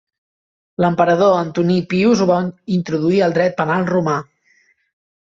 [0.83, 2.37] L'emperador Antoní Pius ho va
[2.77, 4.17] introduir al dret penal romà.